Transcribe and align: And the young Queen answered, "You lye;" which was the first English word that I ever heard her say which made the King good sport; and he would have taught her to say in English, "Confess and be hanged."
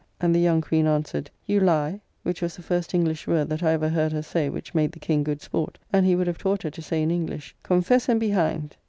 And 0.19 0.33
the 0.33 0.39
young 0.39 0.61
Queen 0.61 0.87
answered, 0.87 1.29
"You 1.45 1.59
lye;" 1.59 2.01
which 2.23 2.41
was 2.41 2.55
the 2.55 2.63
first 2.63 2.95
English 2.95 3.27
word 3.27 3.49
that 3.49 3.61
I 3.61 3.73
ever 3.73 3.89
heard 3.89 4.11
her 4.13 4.23
say 4.23 4.49
which 4.49 4.73
made 4.73 4.93
the 4.93 4.99
King 4.99 5.23
good 5.23 5.41
sport; 5.43 5.77
and 5.93 6.07
he 6.07 6.15
would 6.15 6.25
have 6.25 6.39
taught 6.39 6.63
her 6.63 6.71
to 6.71 6.81
say 6.81 7.03
in 7.03 7.11
English, 7.11 7.53
"Confess 7.61 8.09
and 8.09 8.19
be 8.19 8.29
hanged." 8.29 8.77